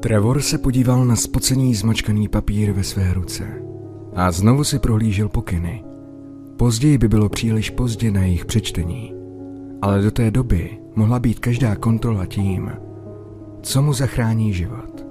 Trevor 0.00 0.42
se 0.42 0.58
podíval 0.58 1.04
na 1.04 1.16
spocený 1.16 1.74
zmačkaný 1.74 2.28
papír 2.28 2.72
ve 2.72 2.84
své 2.84 3.12
ruce 3.14 3.62
a 4.14 4.32
znovu 4.32 4.64
si 4.64 4.78
prohlížel 4.78 5.28
pokyny. 5.28 5.84
Později 6.56 6.98
by 6.98 7.08
bylo 7.08 7.28
příliš 7.28 7.70
pozdě 7.70 8.10
na 8.10 8.20
jejich 8.20 8.44
přečtení, 8.44 9.14
ale 9.82 10.02
do 10.02 10.10
té 10.10 10.30
doby 10.30 10.78
mohla 10.94 11.18
být 11.18 11.38
každá 11.38 11.76
kontrola 11.76 12.26
tím, 12.26 12.70
co 13.62 13.82
mu 13.82 13.92
zachrání 13.92 14.52
život. 14.52 15.06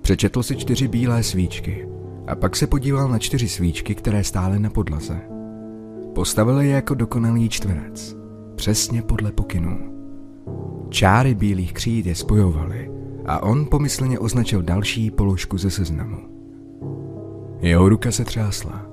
Přečetl 0.00 0.42
si 0.42 0.56
čtyři 0.56 0.88
bílé 0.88 1.22
svíčky 1.22 1.88
a 2.26 2.34
pak 2.34 2.56
se 2.56 2.66
podíval 2.66 3.08
na 3.08 3.18
čtyři 3.18 3.48
svíčky, 3.48 3.94
které 3.94 4.24
stály 4.24 4.58
na 4.58 4.70
podlaze. 4.70 5.20
Postavil 6.14 6.60
je 6.60 6.70
jako 6.70 6.94
dokonalý 6.94 7.48
čtverec, 7.48 8.16
přesně 8.56 9.02
podle 9.02 9.32
pokynů. 9.32 9.78
Čáry 10.88 11.34
bílých 11.34 11.72
křít 11.72 12.06
je 12.06 12.14
spojovaly 12.14 12.95
a 13.26 13.42
on 13.42 13.66
pomyslně 13.66 14.18
označil 14.18 14.62
další 14.62 15.10
položku 15.10 15.58
ze 15.58 15.70
seznamu. 15.70 16.18
Jeho 17.60 17.88
ruka 17.88 18.12
se 18.12 18.24
třásla, 18.24 18.86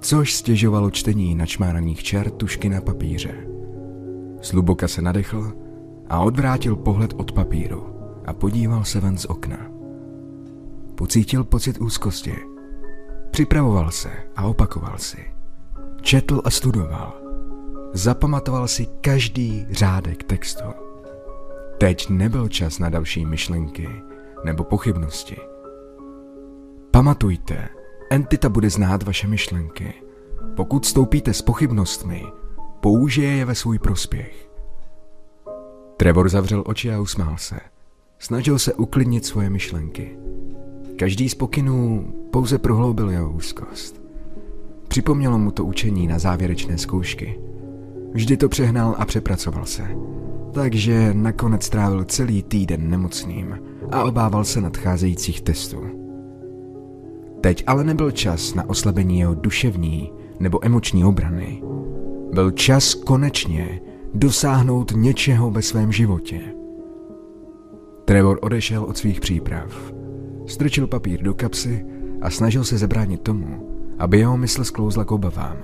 což 0.00 0.34
stěžovalo 0.34 0.90
čtení 0.90 1.34
načmáraných 1.34 2.02
čer 2.02 2.30
tušky 2.30 2.68
na 2.68 2.80
papíře. 2.80 3.34
Zluboka 4.42 4.88
se 4.88 5.02
nadechl 5.02 5.52
a 6.08 6.20
odvrátil 6.20 6.76
pohled 6.76 7.14
od 7.16 7.32
papíru 7.32 7.86
a 8.24 8.32
podíval 8.32 8.84
se 8.84 9.00
ven 9.00 9.18
z 9.18 9.24
okna. 9.24 9.58
Pocítil 10.94 11.44
pocit 11.44 11.80
úzkosti. 11.80 12.34
Připravoval 13.30 13.90
se 13.90 14.10
a 14.36 14.46
opakoval 14.46 14.98
si. 14.98 15.24
Četl 16.00 16.42
a 16.44 16.50
studoval. 16.50 17.12
Zapamatoval 17.92 18.68
si 18.68 18.86
každý 19.00 19.66
řádek 19.70 20.22
textu. 20.22 20.81
Teď 21.82 22.08
nebyl 22.08 22.48
čas 22.48 22.78
na 22.78 22.88
další 22.88 23.26
myšlenky 23.26 23.88
nebo 24.44 24.64
pochybnosti. 24.64 25.36
Pamatujte, 26.90 27.68
entita 28.10 28.48
bude 28.48 28.70
znát 28.70 29.02
vaše 29.02 29.26
myšlenky. 29.26 29.94
Pokud 30.56 30.84
stoupíte 30.84 31.34
s 31.34 31.42
pochybnostmi, 31.42 32.24
použije 32.80 33.30
je 33.30 33.44
ve 33.44 33.54
svůj 33.54 33.78
prospěch. 33.78 34.50
Trevor 35.96 36.28
zavřel 36.28 36.62
oči 36.66 36.92
a 36.92 37.00
usmál 37.00 37.36
se. 37.36 37.60
Snažil 38.18 38.58
se 38.58 38.74
uklidnit 38.74 39.26
svoje 39.26 39.50
myšlenky. 39.50 40.18
Každý 40.98 41.28
z 41.28 41.34
pokynů 41.34 42.12
pouze 42.30 42.58
prohloubil 42.58 43.10
jeho 43.10 43.30
úzkost. 43.30 44.02
Připomnělo 44.88 45.38
mu 45.38 45.50
to 45.50 45.64
učení 45.64 46.06
na 46.06 46.18
závěrečné 46.18 46.78
zkoušky. 46.78 47.40
Vždy 48.12 48.36
to 48.36 48.48
přehnal 48.48 48.94
a 48.98 49.04
přepracoval 49.04 49.64
se. 49.66 49.88
Takže 50.52 51.14
nakonec 51.14 51.68
trávil 51.68 52.04
celý 52.04 52.42
týden 52.42 52.90
nemocným 52.90 53.58
a 53.90 54.04
obával 54.04 54.44
se 54.44 54.60
nadcházejících 54.60 55.40
testů. 55.40 55.80
Teď 57.40 57.64
ale 57.66 57.84
nebyl 57.84 58.10
čas 58.10 58.54
na 58.54 58.68
oslabení 58.68 59.18
jeho 59.18 59.34
duševní 59.34 60.12
nebo 60.40 60.64
emoční 60.64 61.04
obrany. 61.04 61.62
Byl 62.32 62.50
čas 62.50 62.94
konečně 62.94 63.80
dosáhnout 64.14 64.92
něčeho 64.96 65.50
ve 65.50 65.62
svém 65.62 65.92
životě. 65.92 66.40
Trevor 68.04 68.38
odešel 68.42 68.84
od 68.84 68.96
svých 68.96 69.20
příprav. 69.20 69.92
Strčil 70.46 70.86
papír 70.86 71.22
do 71.22 71.34
kapsy 71.34 71.84
a 72.20 72.30
snažil 72.30 72.64
se 72.64 72.78
zabránit 72.78 73.20
tomu, 73.20 73.68
aby 73.98 74.18
jeho 74.18 74.36
mysl 74.36 74.64
sklouzla 74.64 75.04
k 75.04 75.12
obavám. 75.12 75.56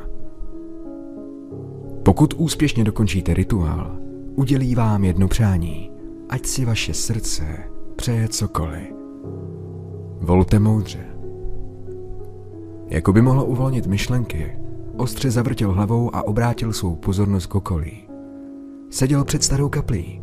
Pokud 2.03 2.35
úspěšně 2.37 2.85
dokončíte 2.85 3.35
rituál, 3.35 3.99
udělí 4.39 4.75
vám 4.75 5.05
jedno 5.05 5.29
přání, 5.29 5.91
ať 6.29 6.47
si 6.47 6.65
vaše 6.65 6.95
srdce 6.95 7.45
přeje 7.97 8.29
cokoliv. 8.29 8.93
Volte 10.21 10.59
moudře. 10.59 11.05
Jako 12.89 13.13
by 13.13 13.23
mohlo 13.23 13.45
uvolnit 13.45 13.87
myšlenky, 13.87 14.59
ostře 14.97 15.31
zavrtěl 15.31 15.73
hlavou 15.73 16.17
a 16.17 16.23
obrátil 16.23 16.73
svou 16.73 16.97
pozornost 16.97 17.47
k 17.47 17.55
okolí. 17.55 18.09
Seděl 18.91 19.25
před 19.25 19.43
starou 19.43 19.69
kaplí, 19.69 20.23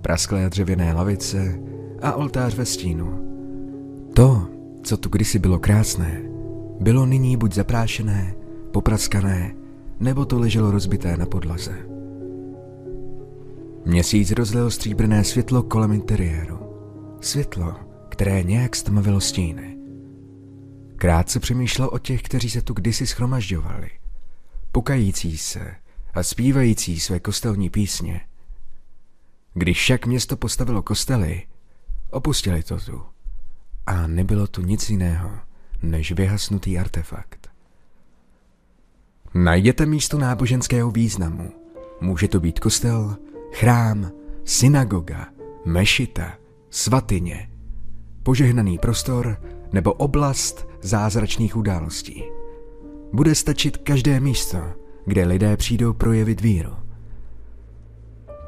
prasklé 0.00 0.50
dřevěné 0.50 0.94
lavice 0.94 1.60
a 2.02 2.12
oltář 2.12 2.54
ve 2.54 2.64
stínu. 2.64 3.18
To, 4.14 4.46
co 4.82 4.96
tu 4.96 5.08
kdysi 5.08 5.38
bylo 5.38 5.58
krásné, 5.58 6.22
bylo 6.80 7.06
nyní 7.06 7.36
buď 7.36 7.54
zaprášené, 7.54 8.34
popraskané, 8.70 9.54
nebo 10.00 10.24
to 10.24 10.38
leželo 10.38 10.70
rozbité 10.70 11.16
na 11.16 11.26
podlaze. 11.26 11.93
Měsíc 13.86 14.30
rozlil 14.30 14.70
stříbrné 14.70 15.24
světlo 15.24 15.62
kolem 15.62 15.92
interiéru. 15.92 16.58
Světlo, 17.20 17.76
které 18.08 18.42
nějak 18.42 18.76
stmavilo 18.76 19.20
stíny. 19.20 19.76
Krátce 20.96 21.40
přemýšlel 21.40 21.90
o 21.92 21.98
těch, 21.98 22.22
kteří 22.22 22.50
se 22.50 22.62
tu 22.62 22.74
kdysi 22.74 23.06
schromažďovali. 23.06 23.90
Pokající 24.72 25.38
se 25.38 25.74
a 26.14 26.22
zpívající 26.22 27.00
své 27.00 27.20
kostelní 27.20 27.70
písně. 27.70 28.20
Když 29.54 29.78
však 29.78 30.06
město 30.06 30.36
postavilo 30.36 30.82
kostely, 30.82 31.42
opustili 32.10 32.62
to 32.62 32.78
tu. 32.78 33.02
A 33.86 34.06
nebylo 34.06 34.46
tu 34.46 34.62
nic 34.62 34.90
jiného, 34.90 35.30
než 35.82 36.12
vyhasnutý 36.12 36.78
artefakt. 36.78 37.50
Najděte 39.34 39.86
místo 39.86 40.18
náboženského 40.18 40.90
významu. 40.90 41.52
Může 42.00 42.28
to 42.28 42.40
být 42.40 42.60
kostel, 42.60 43.16
chrám, 43.52 44.10
synagoga, 44.44 45.26
mešita, 45.64 46.32
svatyně, 46.70 47.50
požehnaný 48.22 48.78
prostor 48.78 49.36
nebo 49.72 49.92
oblast 49.92 50.68
zázračných 50.82 51.56
událostí. 51.56 52.24
Bude 53.12 53.34
stačit 53.34 53.76
každé 53.76 54.20
místo, 54.20 54.58
kde 55.06 55.24
lidé 55.24 55.56
přijdou 55.56 55.92
projevit 55.92 56.40
víru. 56.40 56.72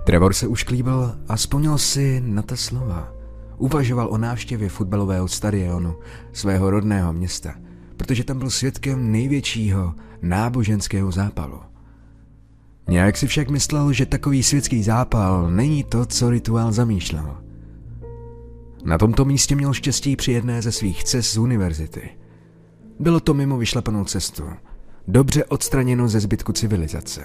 Trevor 0.04 0.32
se 0.32 0.46
už 0.46 0.62
klíbil 0.62 1.16
a 1.28 1.36
vzpomněl 1.36 1.78
si 1.78 2.22
na 2.24 2.42
ta 2.42 2.56
slova. 2.56 3.12
Uvažoval 3.56 4.08
o 4.10 4.18
návštěvě 4.18 4.68
fotbalového 4.68 5.28
stadionu 5.28 5.96
svého 6.32 6.70
rodného 6.70 7.12
města, 7.12 7.54
protože 7.96 8.24
tam 8.24 8.38
byl 8.38 8.50
svědkem 8.50 9.12
největšího 9.12 9.94
náboženského 10.22 11.12
zápalu. 11.12 11.60
Nějak 12.88 13.16
si 13.16 13.26
však 13.26 13.50
myslel, 13.50 13.92
že 13.92 14.06
takový 14.06 14.42
světský 14.42 14.82
zápal 14.82 15.50
není 15.50 15.84
to, 15.84 16.06
co 16.06 16.30
rituál 16.30 16.72
zamýšlel. 16.72 17.36
Na 18.84 18.98
tomto 18.98 19.24
místě 19.24 19.54
měl 19.54 19.72
štěstí 19.72 20.16
při 20.16 20.32
jedné 20.32 20.62
ze 20.62 20.72
svých 20.72 21.04
cest 21.04 21.30
z 21.30 21.36
univerzity. 21.38 22.10
Bylo 23.00 23.20
to 23.20 23.34
mimo 23.34 23.58
vyšlapanou 23.58 24.04
cestu, 24.04 24.44
dobře 25.08 25.44
odstraněno 25.44 26.08
ze 26.08 26.20
zbytku 26.20 26.52
civilizace. 26.52 27.22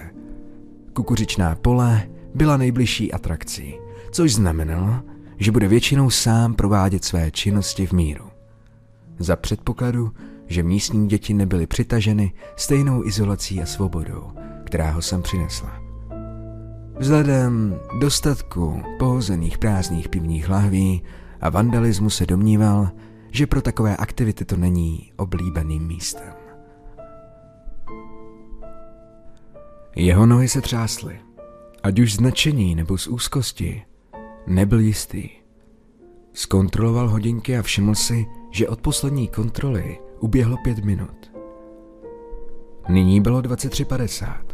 Kukuřičná 0.92 1.54
pole 1.54 2.08
byla 2.34 2.56
nejbližší 2.56 3.12
atrakcí, 3.12 3.74
což 4.10 4.34
znamenalo, 4.34 4.94
že 5.38 5.52
bude 5.52 5.68
většinou 5.68 6.10
sám 6.10 6.54
provádět 6.54 7.04
své 7.04 7.30
činnosti 7.30 7.86
v 7.86 7.92
míru. 7.92 8.24
Za 9.18 9.36
předpokladu, 9.36 10.12
že 10.46 10.62
místní 10.62 11.08
děti 11.08 11.34
nebyly 11.34 11.66
přitaženy 11.66 12.32
stejnou 12.56 13.04
izolací 13.04 13.62
a 13.62 13.66
svobodou, 13.66 14.30
která 14.72 14.90
ho 14.90 15.02
sem 15.02 15.22
přinesla. 15.22 15.82
Vzhledem 16.98 17.80
dostatku 18.00 18.82
pohozených 18.98 19.58
prázdných 19.58 20.08
pivních 20.08 20.48
lahví 20.48 21.02
a 21.40 21.50
vandalismu 21.50 22.10
se 22.10 22.26
domníval, 22.26 22.90
že 23.30 23.46
pro 23.46 23.62
takové 23.62 23.96
aktivity 23.96 24.44
to 24.44 24.56
není 24.56 25.12
oblíbeným 25.16 25.86
místem. 25.86 26.32
Jeho 29.96 30.26
nohy 30.26 30.48
se 30.48 30.60
třásly, 30.60 31.20
ať 31.82 31.98
už 31.98 32.14
z 32.14 32.20
nadšení 32.20 32.74
nebo 32.74 32.98
z 32.98 33.06
úzkosti, 33.06 33.82
nebyl 34.46 34.80
jistý. 34.80 35.28
Zkontroloval 36.32 37.08
hodinky 37.08 37.58
a 37.58 37.62
všiml 37.62 37.94
si, 37.94 38.26
že 38.50 38.68
od 38.68 38.80
poslední 38.80 39.28
kontroly 39.28 39.98
uběhlo 40.20 40.56
pět 40.64 40.84
minut. 40.84 41.32
Nyní 42.88 43.20
bylo 43.20 43.40
23.50, 43.40 44.51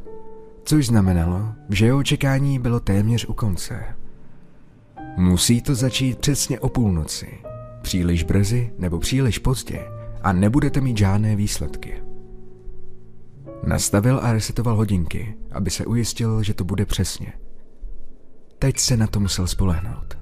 což 0.68 0.86
znamenalo, 0.86 1.54
že 1.68 1.86
jeho 1.86 1.98
očekání 1.98 2.58
bylo 2.58 2.80
téměř 2.80 3.24
u 3.24 3.32
konce. 3.32 3.84
Musí 5.16 5.62
to 5.62 5.74
začít 5.74 6.18
přesně 6.18 6.60
o 6.60 6.68
půlnoci. 6.68 7.38
Příliš 7.82 8.24
brzy 8.24 8.72
nebo 8.78 8.98
příliš 8.98 9.38
pozdě 9.38 9.84
a 10.22 10.32
nebudete 10.32 10.80
mít 10.80 10.98
žádné 10.98 11.36
výsledky. 11.36 12.02
Nastavil 13.66 14.20
a 14.22 14.32
resetoval 14.32 14.76
hodinky, 14.76 15.36
aby 15.52 15.70
se 15.70 15.86
ujistil, 15.86 16.42
že 16.42 16.54
to 16.54 16.64
bude 16.64 16.86
přesně. 16.86 17.32
Teď 18.58 18.78
se 18.78 18.96
na 18.96 19.06
to 19.06 19.20
musel 19.20 19.46
spolehnout. 19.46 20.16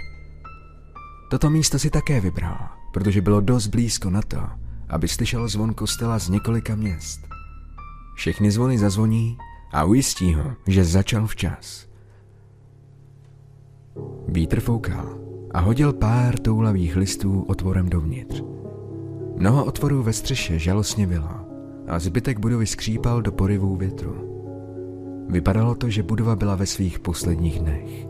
Toto 1.31 1.50
místo 1.50 1.78
si 1.78 1.90
také 1.90 2.20
vybral, 2.20 2.69
protože 2.92 3.20
bylo 3.20 3.40
dost 3.40 3.66
blízko 3.66 4.10
na 4.10 4.22
to, 4.22 4.42
aby 4.88 5.08
slyšel 5.08 5.49
zvon 5.49 5.75
kostela 5.75 6.19
z 6.19 6.28
několika 6.28 6.75
měst. 6.75 7.20
Všechny 8.16 8.50
zvony 8.50 8.78
zazvoní 8.78 9.38
a 9.76 9.84
ujistí 9.84 10.34
ho, 10.34 10.52
že 10.67 10.84
začal 10.84 11.26
včas. 11.26 11.87
Vítr 14.28 14.61
foukal 14.61 15.19
a 15.50 15.61
hodil 15.61 15.93
pár 15.93 16.38
toulavých 16.38 16.96
listů 16.96 17.44
otvorem 17.49 17.88
dovnitř. 17.88 18.43
Mnoho 19.37 19.64
otvorů 19.64 20.02
ve 20.02 20.12
střeše 20.12 20.58
žalostně 20.58 21.06
bylo 21.06 21.31
a 21.88 21.99
zbytek 21.99 22.38
budovy 22.38 22.67
skřípal 22.67 23.23
do 23.23 23.32
porivů 23.32 23.76
větru. 23.76 24.17
Vypadalo 25.28 25.75
to, 25.75 25.90
že 25.90 26.02
budova 26.02 26.37
byla 26.37 26.55
ve 26.55 26.67
svých 26.67 26.99
posledních 26.99 27.58
dnech 27.58 28.06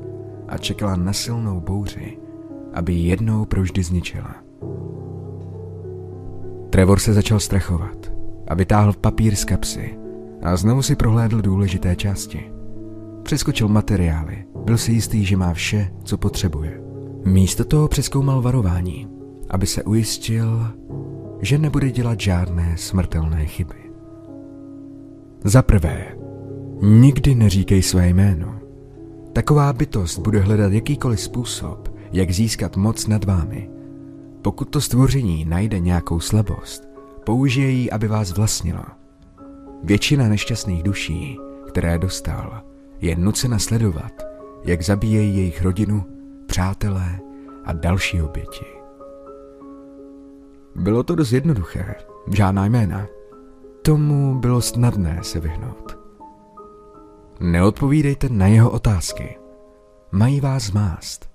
a 0.48 0.58
čekala 0.58 0.96
na 0.96 1.12
silnou 1.12 1.60
bouři, 1.60 2.18
aby 2.74 2.92
ji 2.92 3.08
jednou 3.08 3.44
proždy 3.44 3.82
zničila. 3.82 4.34
Trevor 6.70 6.98
se 6.98 7.12
začal 7.12 7.40
strachovat 7.40 8.12
a 8.48 8.54
vytáhl 8.54 8.92
papír 8.92 9.34
z 9.34 9.44
kapsy 9.44 10.05
a 10.46 10.56
znovu 10.56 10.82
si 10.82 10.96
prohlédl 10.96 11.42
důležité 11.42 11.96
části. 11.96 12.50
Přeskočil 13.22 13.68
materiály, 13.68 14.44
byl 14.64 14.78
si 14.78 14.92
jistý, 14.92 15.24
že 15.24 15.36
má 15.36 15.52
vše, 15.52 15.90
co 16.04 16.18
potřebuje. 16.18 16.80
Místo 17.24 17.64
toho 17.64 17.88
přeskoumal 17.88 18.42
varování, 18.42 19.08
aby 19.50 19.66
se 19.66 19.82
ujistil, 19.82 20.66
že 21.42 21.58
nebude 21.58 21.90
dělat 21.90 22.20
žádné 22.20 22.76
smrtelné 22.76 23.46
chyby. 23.46 23.74
Za 25.44 25.62
prvé, 25.62 26.16
nikdy 26.82 27.34
neříkej 27.34 27.82
své 27.82 28.08
jméno. 28.08 28.60
Taková 29.32 29.72
bytost 29.72 30.18
bude 30.18 30.40
hledat 30.40 30.72
jakýkoliv 30.72 31.20
způsob, 31.20 31.88
jak 32.12 32.30
získat 32.30 32.76
moc 32.76 33.06
nad 33.06 33.24
vámi. 33.24 33.70
Pokud 34.42 34.64
to 34.64 34.80
stvoření 34.80 35.44
najde 35.44 35.80
nějakou 35.80 36.20
slabost, 36.20 36.88
použije 37.24 37.70
ji, 37.70 37.90
aby 37.90 38.08
vás 38.08 38.32
vlastnila. 38.32 39.05
Většina 39.82 40.28
nešťastných 40.28 40.82
duší, 40.82 41.38
které 41.68 41.98
dostal, 41.98 42.62
je 43.00 43.16
nucena 43.16 43.58
sledovat, 43.58 44.12
jak 44.64 44.82
zabíjejí 44.82 45.36
jejich 45.36 45.62
rodinu, 45.62 46.04
přátelé 46.46 47.20
a 47.64 47.72
další 47.72 48.22
oběti. 48.22 48.66
Bylo 50.74 51.02
to 51.02 51.14
dost 51.14 51.32
jednoduché, 51.32 51.94
žádná 52.32 52.66
jména. 52.66 53.06
Tomu 53.82 54.38
bylo 54.38 54.60
snadné 54.60 55.18
se 55.22 55.40
vyhnout. 55.40 55.98
Neodpovídejte 57.40 58.28
na 58.28 58.46
jeho 58.46 58.70
otázky. 58.70 59.38
Mají 60.12 60.40
vás 60.40 60.62
zmást. 60.62 61.30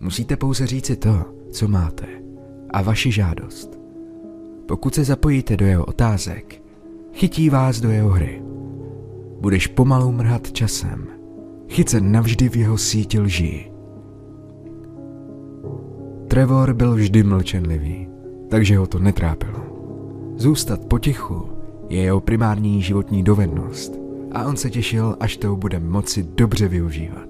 Musíte 0.00 0.36
pouze 0.36 0.66
říci 0.66 0.96
to, 0.96 1.24
co 1.50 1.68
máte, 1.68 2.06
a 2.70 2.82
vaši 2.82 3.12
žádost. 3.12 3.78
Pokud 4.68 4.94
se 4.94 5.04
zapojíte 5.04 5.56
do 5.56 5.66
jeho 5.66 5.84
otázek, 5.84 6.62
chytí 7.16 7.50
vás 7.50 7.80
do 7.80 7.90
jeho 7.90 8.08
hry. 8.08 8.42
Budeš 9.40 9.66
pomalu 9.66 10.12
mrhat 10.12 10.52
časem. 10.52 11.06
Chyt 11.68 11.88
se 11.88 12.00
navždy 12.00 12.48
v 12.48 12.56
jeho 12.56 12.78
síti 12.78 13.20
lží. 13.20 13.72
Trevor 16.28 16.74
byl 16.74 16.94
vždy 16.94 17.22
mlčenlivý, 17.22 18.08
takže 18.48 18.78
ho 18.78 18.86
to 18.86 18.98
netrápilo. 18.98 19.60
Zůstat 20.36 20.84
potichu 20.84 21.48
je 21.88 22.02
jeho 22.02 22.20
primární 22.20 22.82
životní 22.82 23.22
dovednost 23.22 23.98
a 24.32 24.44
on 24.44 24.56
se 24.56 24.70
těšil, 24.70 25.16
až 25.20 25.36
to 25.36 25.56
bude 25.56 25.80
moci 25.80 26.22
dobře 26.22 26.68
využívat. 26.68 27.28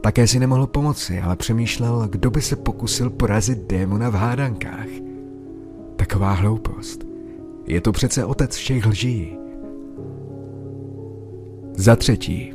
Také 0.00 0.26
si 0.26 0.38
nemohl 0.38 0.66
pomoci, 0.66 1.20
ale 1.20 1.36
přemýšlel, 1.36 2.08
kdo 2.10 2.30
by 2.30 2.42
se 2.42 2.56
pokusil 2.56 3.10
porazit 3.10 3.58
démona 3.66 4.08
v 4.08 4.14
hádankách. 4.14 4.88
Taková 5.96 6.32
hloupost. 6.32 7.15
Je 7.66 7.80
to 7.80 7.92
přece 7.92 8.24
otec 8.24 8.56
všech 8.56 8.86
lží. 8.86 9.38
Za 11.74 11.96
třetí, 11.96 12.52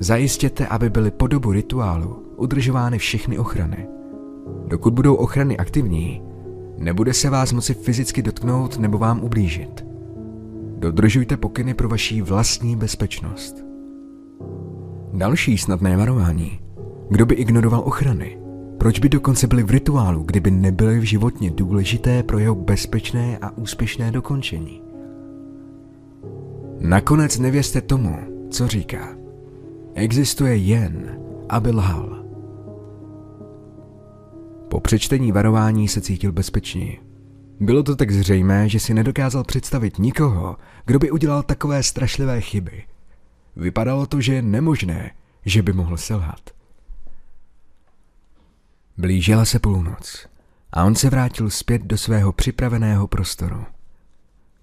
zajistěte, 0.00 0.66
aby 0.66 0.90
byly 0.90 1.10
po 1.10 1.26
dobu 1.26 1.52
rituálu 1.52 2.22
udržovány 2.36 2.98
všechny 2.98 3.38
ochrany. 3.38 3.86
Dokud 4.66 4.94
budou 4.94 5.14
ochrany 5.14 5.56
aktivní, 5.56 6.22
nebude 6.78 7.14
se 7.14 7.30
vás 7.30 7.52
moci 7.52 7.74
fyzicky 7.74 8.22
dotknout 8.22 8.78
nebo 8.78 8.98
vám 8.98 9.24
ublížit. 9.24 9.84
Dodržujte 10.78 11.36
pokyny 11.36 11.74
pro 11.74 11.88
vaší 11.88 12.22
vlastní 12.22 12.76
bezpečnost. 12.76 13.64
Další 15.12 15.58
snadné 15.58 15.96
varování. 15.96 16.60
Kdo 17.10 17.26
by 17.26 17.34
ignoroval 17.34 17.82
ochrany? 17.84 18.41
Proč 18.82 18.98
by 18.98 19.08
dokonce 19.08 19.46
byli 19.46 19.62
v 19.62 19.70
rituálu, 19.70 20.22
kdyby 20.22 20.50
nebyly 20.50 20.98
v 20.98 21.02
životně 21.02 21.50
důležité 21.50 22.22
pro 22.22 22.38
jeho 22.38 22.54
bezpečné 22.54 23.38
a 23.38 23.50
úspěšné 23.56 24.10
dokončení? 24.10 24.82
Nakonec 26.80 27.38
nevěřte 27.38 27.80
tomu, 27.80 28.18
co 28.50 28.68
říká. 28.68 29.16
Existuje 29.94 30.56
jen, 30.56 31.18
aby 31.48 31.70
lhal. 31.70 32.24
Po 34.68 34.80
přečtení 34.80 35.32
varování 35.32 35.88
se 35.88 36.00
cítil 36.00 36.32
bezpečněji. 36.32 37.00
Bylo 37.60 37.82
to 37.82 37.96
tak 37.96 38.10
zřejmé, 38.10 38.68
že 38.68 38.80
si 38.80 38.94
nedokázal 38.94 39.44
představit 39.44 39.98
nikoho, 39.98 40.56
kdo 40.86 40.98
by 40.98 41.10
udělal 41.10 41.42
takové 41.42 41.82
strašlivé 41.82 42.40
chyby. 42.40 42.82
Vypadalo 43.56 44.06
to, 44.06 44.20
že 44.20 44.34
je 44.34 44.42
nemožné, 44.42 45.10
že 45.44 45.62
by 45.62 45.72
mohl 45.72 45.96
selhat. 45.96 46.61
Blížila 48.98 49.44
se 49.44 49.58
půlnoc 49.58 50.26
a 50.72 50.84
on 50.84 50.94
se 50.94 51.10
vrátil 51.10 51.50
zpět 51.50 51.82
do 51.82 51.98
svého 51.98 52.32
připraveného 52.32 53.06
prostoru. 53.06 53.64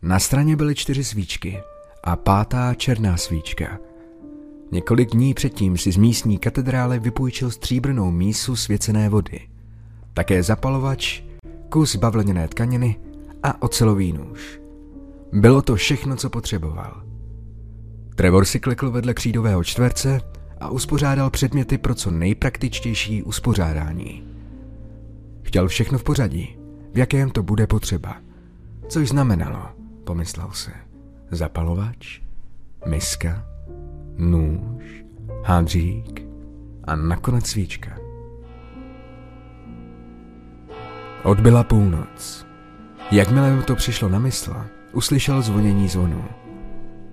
Na 0.01 0.19
straně 0.19 0.55
byly 0.55 0.75
čtyři 0.75 1.03
svíčky 1.03 1.59
a 2.03 2.15
pátá 2.15 2.73
černá 2.73 3.17
svíčka. 3.17 3.79
Několik 4.71 5.09
dní 5.09 5.33
předtím 5.33 5.77
si 5.77 5.91
z 5.91 5.97
místní 5.97 6.37
katedrály 6.37 6.99
vypůjčil 6.99 7.51
stříbrnou 7.51 8.11
mísu 8.11 8.55
svěcené 8.55 9.09
vody. 9.09 9.49
Také 10.13 10.43
zapalovač, 10.43 11.23
kus 11.69 11.95
bavlněné 11.95 12.47
tkaniny 12.47 12.99
a 13.43 13.61
ocelový 13.61 14.13
nůž. 14.13 14.59
Bylo 15.33 15.61
to 15.61 15.75
všechno, 15.75 16.15
co 16.15 16.29
potřeboval. 16.29 17.03
Trevor 18.15 18.45
si 18.45 18.59
klekl 18.59 18.91
vedle 18.91 19.13
křídového 19.13 19.63
čtverce 19.63 20.21
a 20.59 20.69
uspořádal 20.69 21.29
předměty 21.29 21.77
pro 21.77 21.95
co 21.95 22.11
nejpraktičtější 22.11 23.23
uspořádání. 23.23 24.23
Chtěl 25.43 25.67
všechno 25.67 25.97
v 25.97 26.03
pořadí, 26.03 26.57
v 26.93 26.97
jakém 26.97 27.29
to 27.29 27.43
bude 27.43 27.67
potřeba. 27.67 28.17
Což 28.87 29.09
znamenalo, 29.09 29.65
pomyslel 30.03 30.51
se, 30.51 30.71
zapalovač, 31.31 32.21
miska, 32.85 33.45
nůž, 34.17 34.83
hádřík 35.43 36.21
a 36.83 36.95
nakonec 36.95 37.45
svíčka. 37.47 37.97
Odbyla 41.23 41.63
půlnoc. 41.63 42.45
Jakmile 43.11 43.55
mu 43.55 43.61
to 43.61 43.75
přišlo 43.75 44.09
na 44.09 44.19
mysl, 44.19 44.55
uslyšel 44.93 45.41
zvonění 45.41 45.87
zvonu. 45.87 46.25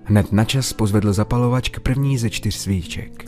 Hned 0.09 0.31
načas 0.31 0.73
pozvedl 0.73 1.13
zapalovač 1.13 1.69
k 1.69 1.79
první 1.79 2.17
ze 2.17 2.29
čtyř 2.29 2.55
svíček. 2.55 3.23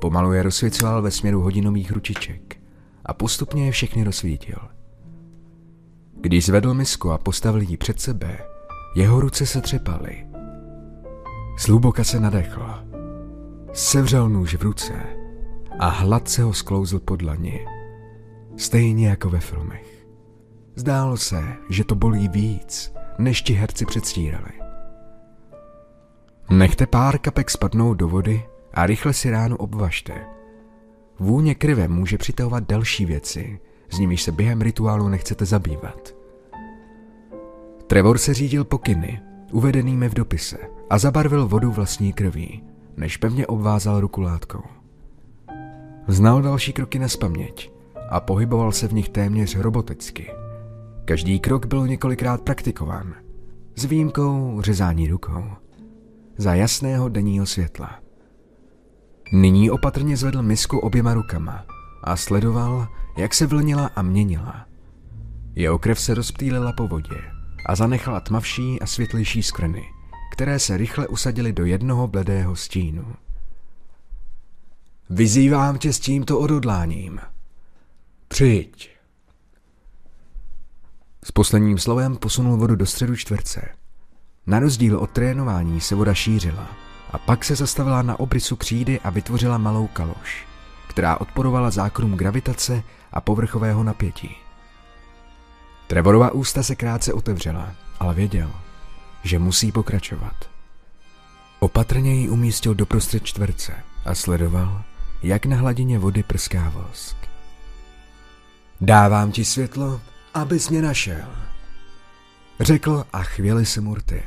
Pomalu 0.00 0.32
je 0.32 0.42
rozsvěcoval 0.42 1.02
ve 1.02 1.10
směru 1.10 1.40
hodinových 1.40 1.92
ručiček 1.92 2.56
a 3.04 3.14
postupně 3.14 3.66
je 3.66 3.72
všechny 3.72 4.04
rozsvítil. 4.04 4.58
Když 6.20 6.46
zvedl 6.46 6.74
misku 6.74 7.10
a 7.10 7.18
postavil 7.18 7.60
ji 7.60 7.76
před 7.76 8.00
sebe, 8.00 8.38
jeho 8.96 9.20
ruce 9.20 9.46
se 9.46 9.60
třepaly. 9.60 10.26
Zluboka 11.58 12.04
se 12.04 12.20
nadechl. 12.20 12.74
Sevřel 13.72 14.28
nůž 14.28 14.54
v 14.54 14.62
ruce 14.62 14.92
a 15.78 15.88
hladce 15.88 16.42
ho 16.42 16.54
sklouzl 16.54 16.98
pod 16.98 17.22
lani. 17.22 17.66
Stejně 18.56 19.08
jako 19.08 19.30
ve 19.30 19.40
filmech. 19.40 20.06
Zdálo 20.76 21.16
se, 21.16 21.42
že 21.70 21.84
to 21.84 21.94
bolí 21.94 22.28
víc, 22.28 22.92
než 23.18 23.42
ti 23.42 23.52
herci 23.52 23.86
předstírali. 23.86 24.67
Nechte 26.50 26.86
pár 26.86 27.18
kapek 27.18 27.50
spadnout 27.50 27.96
do 27.98 28.08
vody 28.08 28.42
a 28.74 28.86
rychle 28.86 29.12
si 29.12 29.30
ráno 29.30 29.56
obvažte. 29.56 30.26
Vůně 31.18 31.54
krve 31.54 31.88
může 31.88 32.18
přitahovat 32.18 32.64
další 32.64 33.04
věci, 33.04 33.60
s 33.90 33.98
nimiž 33.98 34.22
se 34.22 34.32
během 34.32 34.60
rituálu 34.60 35.08
nechcete 35.08 35.44
zabývat. 35.44 36.14
Trevor 37.86 38.18
se 38.18 38.34
řídil 38.34 38.64
pokyny, 38.64 39.20
uvedenými 39.52 40.08
v 40.08 40.14
dopise, 40.14 40.58
a 40.90 40.98
zabarvil 40.98 41.48
vodu 41.48 41.72
vlastní 41.72 42.12
krví, 42.12 42.62
než 42.96 43.16
pevně 43.16 43.46
obvázal 43.46 44.00
ruku 44.00 44.20
látkou. 44.20 44.62
Znal 46.06 46.42
další 46.42 46.72
kroky 46.72 46.98
na 46.98 47.08
paměť 47.20 47.72
a 48.10 48.20
pohyboval 48.20 48.72
se 48.72 48.88
v 48.88 48.92
nich 48.92 49.08
téměř 49.08 49.56
roboticky. 49.56 50.30
Každý 51.04 51.40
krok 51.40 51.66
byl 51.66 51.86
několikrát 51.86 52.40
praktikován, 52.40 53.14
s 53.76 53.84
výjimkou 53.84 54.58
řezání 54.60 55.08
rukou 55.08 55.44
za 56.38 56.54
jasného 56.54 57.08
denního 57.08 57.46
světla. 57.46 58.00
Nyní 59.32 59.70
opatrně 59.70 60.16
zvedl 60.16 60.42
misku 60.42 60.78
oběma 60.78 61.14
rukama 61.14 61.64
a 62.04 62.16
sledoval, 62.16 62.88
jak 63.16 63.34
se 63.34 63.46
vlnila 63.46 63.90
a 63.96 64.02
měnila. 64.02 64.66
Jeho 65.54 65.78
krev 65.78 66.00
se 66.00 66.14
rozptýlila 66.14 66.72
po 66.72 66.88
vodě 66.88 67.16
a 67.66 67.76
zanechala 67.76 68.20
tmavší 68.20 68.80
a 68.80 68.86
světlejší 68.86 69.42
skrny, 69.42 69.84
které 70.32 70.58
se 70.58 70.76
rychle 70.76 71.08
usadily 71.08 71.52
do 71.52 71.64
jednoho 71.64 72.08
bledého 72.08 72.56
stínu. 72.56 73.14
Vyzývám 75.10 75.78
tě 75.78 75.92
s 75.92 76.00
tímto 76.00 76.38
odhodláním, 76.38 77.20
Přijď. 78.28 78.90
S 81.24 81.30
posledním 81.30 81.78
slovem 81.78 82.16
posunul 82.16 82.56
vodu 82.56 82.76
do 82.76 82.86
středu 82.86 83.16
čtverce. 83.16 83.68
Na 84.48 84.58
rozdíl 84.58 84.98
od 84.98 85.10
trénování 85.10 85.80
se 85.80 85.94
voda 85.94 86.14
šířila 86.14 86.68
a 87.10 87.18
pak 87.18 87.44
se 87.44 87.56
zastavila 87.56 88.02
na 88.02 88.20
obrysu 88.20 88.56
křídy 88.56 89.00
a 89.00 89.10
vytvořila 89.10 89.58
malou 89.58 89.86
kaloš, 89.86 90.46
která 90.86 91.20
odporovala 91.20 91.70
zákonům 91.70 92.14
gravitace 92.14 92.82
a 93.12 93.20
povrchového 93.20 93.82
napětí. 93.82 94.36
Trevorova 95.86 96.30
ústa 96.30 96.62
se 96.62 96.76
krátce 96.76 97.12
otevřela, 97.12 97.74
ale 98.00 98.14
věděl, 98.14 98.50
že 99.22 99.38
musí 99.38 99.72
pokračovat. 99.72 100.50
Opatrně 101.58 102.14
ji 102.14 102.28
umístil 102.28 102.74
doprostřed 102.74 103.24
čtverce 103.24 103.72
a 104.04 104.14
sledoval, 104.14 104.82
jak 105.22 105.46
na 105.46 105.56
hladině 105.56 105.98
vody 105.98 106.22
prská 106.22 106.68
vosk. 106.68 107.16
Dávám 108.80 109.32
ti 109.32 109.44
světlo, 109.44 110.00
abys 110.34 110.68
mě 110.68 110.82
našel, 110.82 111.28
řekl 112.60 113.04
a 113.12 113.22
chvěli 113.22 113.66
se 113.66 113.80
Murty. 113.80 114.22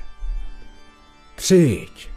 Přijď. 1.42 2.10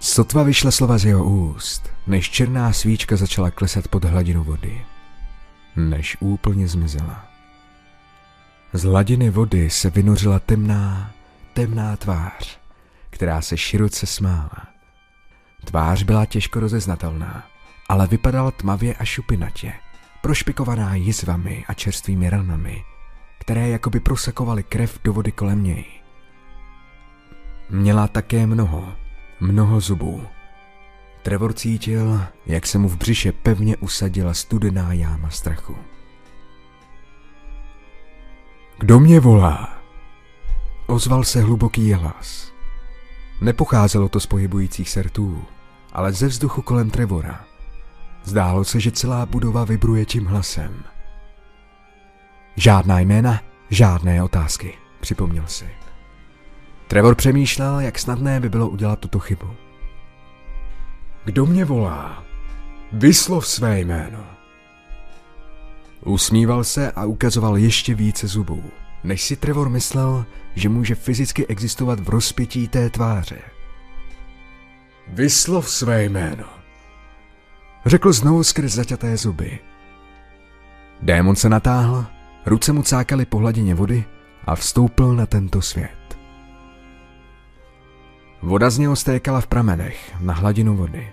Sotva 0.00 0.42
vyšla 0.42 0.70
slova 0.70 0.98
z 0.98 1.04
jeho 1.04 1.24
úst, 1.24 1.90
než 2.06 2.30
černá 2.30 2.72
svíčka 2.72 3.16
začala 3.16 3.50
klesat 3.50 3.88
pod 3.88 4.04
hladinu 4.04 4.44
vody. 4.44 4.84
Než 5.76 6.16
úplně 6.20 6.68
zmizela. 6.68 7.26
Z 8.72 8.82
hladiny 8.82 9.30
vody 9.30 9.70
se 9.70 9.90
vynořila 9.90 10.38
temná, 10.38 11.12
temná 11.52 11.96
tvář, 11.96 12.58
která 13.10 13.42
se 13.42 13.56
široce 13.56 14.06
smála. 14.06 14.66
Tvář 15.64 16.02
byla 16.02 16.26
těžko 16.26 16.60
rozeznatelná, 16.60 17.46
ale 17.88 18.06
vypadala 18.06 18.50
tmavě 18.50 18.94
a 18.94 19.04
šupinatě, 19.04 19.72
prošpikovaná 20.22 20.94
jizvami 20.94 21.64
a 21.68 21.74
čerstvými 21.74 22.30
ranami, 22.30 22.84
které 23.38 23.68
jakoby 23.68 24.00
prosakovaly 24.00 24.62
krev 24.62 24.98
do 25.04 25.12
vody 25.12 25.32
kolem 25.32 25.62
něj. 25.62 26.01
Měla 27.72 28.08
také 28.08 28.46
mnoho, 28.46 28.92
mnoho 29.40 29.80
zubů. 29.80 30.26
Trevor 31.22 31.52
cítil, 31.52 32.20
jak 32.46 32.66
se 32.66 32.78
mu 32.78 32.88
v 32.88 32.96
břiše 32.96 33.32
pevně 33.32 33.76
usadila 33.76 34.34
studená 34.34 34.92
jáma 34.92 35.30
strachu. 35.30 35.76
Kdo 38.78 39.00
mě 39.00 39.20
volá? 39.20 39.78
Ozval 40.86 41.24
se 41.24 41.40
hluboký 41.40 41.92
hlas. 41.92 42.52
Nepocházelo 43.40 44.08
to 44.08 44.20
z 44.20 44.26
pohybujících 44.26 44.90
se 44.90 45.02
rtů, 45.02 45.44
ale 45.92 46.12
ze 46.12 46.26
vzduchu 46.26 46.62
kolem 46.62 46.90
Trevora. 46.90 47.44
Zdálo 48.24 48.64
se, 48.64 48.80
že 48.80 48.90
celá 48.90 49.26
budova 49.26 49.64
vibruje 49.64 50.04
tím 50.04 50.26
hlasem. 50.26 50.84
Žádná 52.56 53.00
jména, 53.00 53.40
žádné 53.70 54.22
otázky, 54.22 54.74
připomněl 55.00 55.44
si. 55.46 55.82
Trevor 56.92 57.14
přemýšlel, 57.14 57.80
jak 57.80 57.98
snadné 57.98 58.40
by 58.40 58.48
bylo 58.48 58.68
udělat 58.68 58.98
tuto 58.98 59.18
chybu. 59.18 59.50
Kdo 61.24 61.46
mě 61.46 61.64
volá? 61.64 62.24
Vyslov 62.92 63.46
své 63.46 63.80
jméno. 63.80 64.26
Usmíval 66.04 66.64
se 66.64 66.92
a 66.92 67.04
ukazoval 67.04 67.56
ještě 67.56 67.94
více 67.94 68.28
zubů, 68.28 68.64
než 69.04 69.22
si 69.22 69.36
Trevor 69.36 69.68
myslel, 69.68 70.26
že 70.54 70.68
může 70.68 70.94
fyzicky 70.94 71.46
existovat 71.46 72.00
v 72.00 72.08
rozpětí 72.08 72.68
té 72.68 72.90
tváře. 72.90 73.38
Vyslov 75.08 75.70
své 75.70 76.04
jméno. 76.04 76.44
Řekl 77.86 78.12
znovu 78.12 78.44
skrz 78.44 78.72
zaťaté 78.72 79.16
zuby. 79.16 79.58
Démon 81.02 81.36
se 81.36 81.48
natáhl, 81.48 82.06
ruce 82.46 82.72
mu 82.72 82.82
cákaly 82.82 83.26
po 83.26 83.38
hladině 83.38 83.74
vody 83.74 84.04
a 84.46 84.54
vstoupil 84.54 85.14
na 85.14 85.26
tento 85.26 85.62
svět. 85.62 86.01
Voda 88.42 88.70
z 88.70 88.78
něho 88.78 88.96
stékala 88.96 89.40
v 89.40 89.46
pramenech 89.46 90.14
na 90.20 90.34
hladinu 90.34 90.76
vody. 90.76 91.12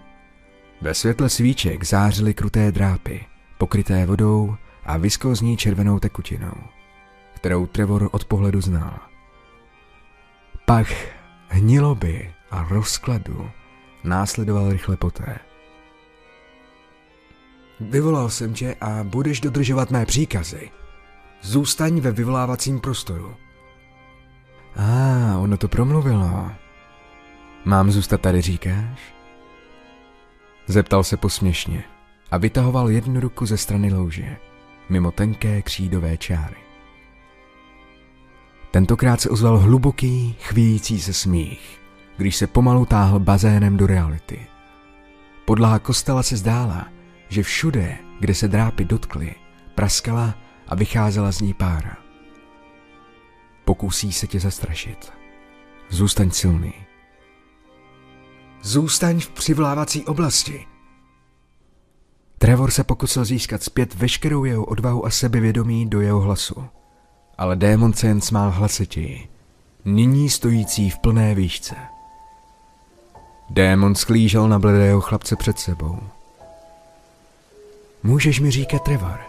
Ve 0.81 0.93
světle 0.93 1.29
svíček 1.29 1.83
zářily 1.83 2.33
kruté 2.33 2.71
drápy, 2.71 3.25
pokryté 3.57 4.05
vodou 4.05 4.55
a 4.86 4.98
viskozní 4.98 5.57
červenou 5.57 6.00
tekutinou, 6.00 6.53
kterou 7.36 7.65
Trevor 7.65 8.09
od 8.12 8.25
pohledu 8.25 8.62
znal. 8.62 9.00
Pach 10.65 10.91
hniloby 11.48 12.33
a 12.51 12.67
rozkladu 12.69 13.50
následoval 14.03 14.71
rychle 14.71 14.98
poté. 14.98 15.39
Vyvolal 17.79 18.29
jsem 18.29 18.53
tě 18.53 18.75
a 18.81 19.03
budeš 19.03 19.41
dodržovat 19.41 19.91
mé 19.91 20.05
příkazy. 20.05 20.71
Zůstaň 21.41 22.00
ve 22.00 22.12
vyvolávacím 22.12 22.79
prostoru. 22.79 23.36
A, 24.75 24.83
ah, 24.83 25.38
ono 25.38 25.57
to 25.57 25.67
promluvilo. 25.67 26.51
Mám 27.65 27.91
zůstat 27.91 28.21
tady, 28.21 28.41
říkáš? 28.41 29.13
Zeptal 30.67 31.03
se 31.03 31.17
posměšně 31.17 31.83
a 32.31 32.37
vytahoval 32.37 32.89
jednu 32.89 33.19
ruku 33.19 33.45
ze 33.45 33.57
strany 33.57 33.93
louže, 33.93 34.37
mimo 34.89 35.11
tenké 35.11 35.61
křídové 35.61 36.17
čáry. 36.17 36.55
Tentokrát 38.71 39.21
se 39.21 39.29
ozval 39.29 39.57
hluboký, 39.57 40.35
chvíjící 40.39 41.01
se 41.01 41.13
smích, 41.13 41.81
když 42.17 42.35
se 42.35 42.47
pomalu 42.47 42.85
táhl 42.85 43.19
bazénem 43.19 43.77
do 43.77 43.87
reality. 43.87 44.47
Podlaha 45.45 45.79
kostela 45.79 46.23
se 46.23 46.37
zdála, 46.37 46.87
že 47.29 47.43
všude, 47.43 47.97
kde 48.19 48.35
se 48.35 48.47
drápy 48.47 48.85
dotkly, 48.85 49.35
praskala 49.75 50.35
a 50.67 50.75
vycházela 50.75 51.31
z 51.31 51.41
ní 51.41 51.53
pára. 51.53 51.97
Pokusí 53.65 54.13
se 54.13 54.27
tě 54.27 54.39
zastrašit. 54.39 55.13
Zůstaň 55.89 56.31
silný. 56.31 56.88
Zůstaň 58.61 59.19
v 59.19 59.29
přivlávací 59.29 60.05
oblasti. 60.05 60.65
Trevor 62.37 62.71
se 62.71 62.83
pokusil 62.83 63.25
získat 63.25 63.63
zpět 63.63 63.95
veškerou 63.95 64.43
jeho 64.43 64.65
odvahu 64.65 65.05
a 65.05 65.09
sebevědomí 65.09 65.85
do 65.85 66.01
jeho 66.01 66.19
hlasu. 66.19 66.63
Ale 67.37 67.55
démon 67.55 67.93
se 67.93 68.07
jen 68.07 68.21
smál 68.21 68.51
hlasitěji, 68.51 69.29
nyní 69.85 70.29
stojící 70.29 70.89
v 70.89 70.99
plné 70.99 71.35
výšce. 71.35 71.75
Démon 73.49 73.95
sklížel 73.95 74.49
na 74.49 74.59
bledého 74.59 75.01
chlapce 75.01 75.35
před 75.35 75.59
sebou. 75.59 75.99
Můžeš 78.03 78.39
mi 78.39 78.51
říkat 78.51 78.83
Trevor? 78.83 79.19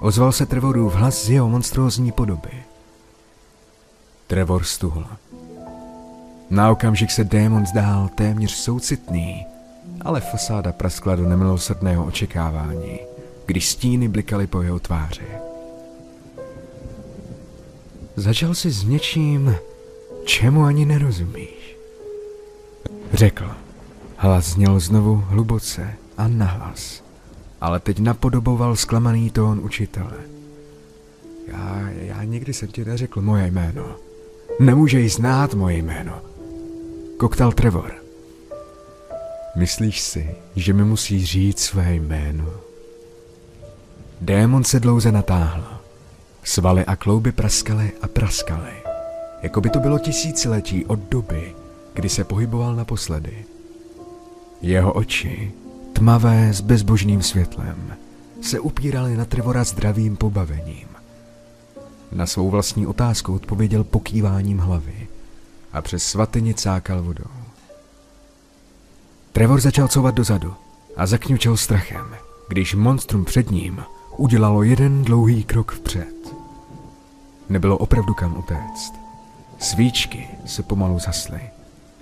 Ozval 0.00 0.32
se 0.32 0.46
Trevorův 0.46 0.94
hlas 0.94 1.24
z 1.24 1.30
jeho 1.30 1.48
monstrózní 1.48 2.12
podoby. 2.12 2.64
Trevor 4.26 4.64
stuhl. 4.64 5.06
Na 6.50 6.70
okamžik 6.70 7.10
se 7.10 7.24
démon 7.24 7.66
zdál 7.66 8.08
téměř 8.14 8.50
soucitný, 8.50 9.46
ale 10.00 10.20
fasáda 10.20 10.72
praskla 10.72 11.16
do 11.16 11.28
nemilosrdného 11.28 12.04
očekávání, 12.04 12.98
když 13.46 13.68
stíny 13.68 14.08
blikaly 14.08 14.46
po 14.46 14.62
jeho 14.62 14.78
tváři. 14.78 15.26
Začal 18.16 18.54
si 18.54 18.70
s 18.70 18.84
něčím, 18.84 19.54
čemu 20.24 20.64
ani 20.64 20.86
nerozumíš. 20.86 21.76
Řekl. 23.12 23.50
Hlas 24.20 24.44
zněl 24.44 24.80
znovu 24.80 25.16
hluboce 25.16 25.94
a 26.16 26.28
nahlas, 26.28 27.02
ale 27.60 27.80
teď 27.80 27.98
napodoboval 27.98 28.76
zklamaný 28.76 29.30
tón 29.30 29.60
učitele. 29.64 30.16
Já, 31.46 31.88
já 31.90 32.24
nikdy 32.24 32.52
jsem 32.52 32.68
ti 32.68 32.84
neřekl 32.84 33.20
moje 33.22 33.46
jméno. 33.46 33.96
Nemůžeš 34.60 35.14
znát 35.14 35.54
moje 35.54 35.76
jméno. 35.76 36.27
Koktal 37.18 37.52
Trevor. 37.52 37.94
Myslíš 39.56 40.00
si, 40.00 40.36
že 40.56 40.72
mi 40.72 40.84
musí 40.84 41.26
říct 41.26 41.60
své 41.60 41.94
jméno? 41.94 42.50
Démon 44.20 44.64
se 44.64 44.80
dlouze 44.80 45.12
natáhl. 45.12 45.64
Svaly 46.44 46.84
a 46.84 46.96
klouby 46.96 47.32
praskaly 47.32 47.92
a 48.02 48.08
praskaly, 48.08 48.72
jako 49.42 49.60
by 49.60 49.70
to 49.70 49.78
bylo 49.78 49.98
tisíciletí 49.98 50.86
od 50.86 50.98
doby, 50.98 51.54
kdy 51.94 52.08
se 52.08 52.24
pohyboval 52.24 52.76
naposledy. 52.76 53.44
Jeho 54.60 54.92
oči, 54.92 55.52
tmavé 55.92 56.52
s 56.52 56.60
bezbožným 56.60 57.22
světlem, 57.22 57.94
se 58.42 58.60
upíraly 58.60 59.16
na 59.16 59.24
Trevora 59.24 59.64
zdravým 59.64 60.16
pobavením. 60.16 60.88
Na 62.12 62.26
svou 62.26 62.50
vlastní 62.50 62.86
otázku 62.86 63.34
odpověděl 63.34 63.84
pokýváním 63.84 64.58
hlavy 64.58 65.07
a 65.72 65.82
přes 65.82 66.02
svatyni 66.02 66.54
cákal 66.54 67.02
vodou. 67.02 67.30
Trevor 69.32 69.60
začal 69.60 69.88
couvat 69.88 70.14
dozadu 70.14 70.54
a 70.96 71.06
zakňučel 71.06 71.56
strachem, 71.56 72.14
když 72.48 72.74
monstrum 72.74 73.24
před 73.24 73.50
ním 73.50 73.82
udělalo 74.16 74.62
jeden 74.62 75.04
dlouhý 75.04 75.44
krok 75.44 75.72
vpřed. 75.72 76.34
Nebylo 77.48 77.78
opravdu 77.78 78.14
kam 78.14 78.38
utéct. 78.38 78.94
Svíčky 79.58 80.28
se 80.46 80.62
pomalu 80.62 80.98
zasly 80.98 81.40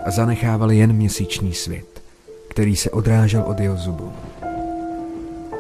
a 0.07 0.11
zanechávaly 0.11 0.77
jen 0.77 0.93
měsíční 0.93 1.55
svět, 1.55 2.03
který 2.51 2.77
se 2.77 2.91
odrážel 2.91 3.43
od 3.43 3.61
jeho 3.61 3.77
zubu. 3.77 4.13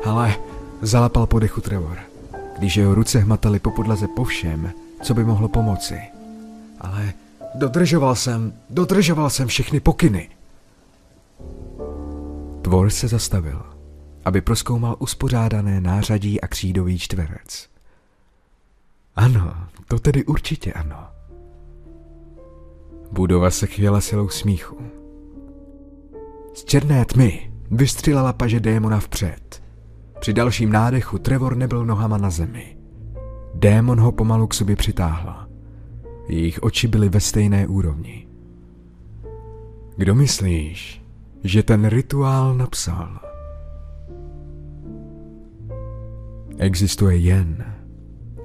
Ale 0.04 0.34
zalapal 0.82 1.26
po 1.26 1.38
dechu 1.38 1.60
Trevor, 1.60 1.98
když 2.58 2.76
jeho 2.76 2.94
ruce 2.94 3.18
hmataly 3.18 3.58
po 3.58 3.70
podlaze 3.70 4.08
po 4.08 4.24
všem, 4.24 4.72
co 5.02 5.14
by 5.14 5.24
mohlo 5.24 5.48
pomoci. 5.48 6.00
Ale 6.80 7.12
dodržoval 7.58 8.14
jsem, 8.14 8.52
dodržoval 8.70 9.30
jsem 9.30 9.48
všechny 9.48 9.80
pokyny. 9.80 10.28
Tvor 12.62 12.90
se 12.90 13.08
zastavil, 13.08 13.62
aby 14.24 14.40
proskoumal 14.40 14.96
uspořádané 14.98 15.80
nářadí 15.80 16.40
a 16.40 16.48
křídový 16.48 16.98
čtverec. 16.98 17.68
Ano, 19.16 19.54
to 19.88 19.98
tedy 19.98 20.24
určitě 20.24 20.72
ano. 20.72 21.06
Budova 23.12 23.50
se 23.50 23.66
chvěla 23.66 24.00
silou 24.00 24.28
smíchu. 24.28 24.78
Z 26.54 26.64
černé 26.64 27.04
tmy 27.04 27.52
vystřelala 27.70 28.32
paže 28.32 28.60
démona 28.60 29.00
vpřed. 29.00 29.62
Při 30.20 30.32
dalším 30.32 30.72
nádechu 30.72 31.18
Trevor 31.18 31.56
nebyl 31.56 31.86
nohama 31.86 32.18
na 32.18 32.30
zemi. 32.30 32.76
Démon 33.54 34.00
ho 34.00 34.12
pomalu 34.12 34.46
k 34.46 34.54
sobě 34.54 34.76
přitáhla. 34.76 35.45
Jejich 36.28 36.62
oči 36.62 36.88
byly 36.88 37.08
ve 37.08 37.20
stejné 37.20 37.66
úrovni. 37.66 38.26
Kdo 39.96 40.14
myslíš, 40.14 41.02
že 41.44 41.62
ten 41.62 41.88
rituál 41.88 42.54
napsal? 42.54 43.20
Existuje 46.58 47.16
jen 47.16 47.64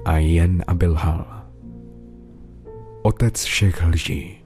a 0.04 0.16
jen 0.16 0.62
aby 0.66 0.86
lhal. 0.86 1.26
Otec 3.02 3.44
všech 3.44 3.82
lží. 3.86 4.41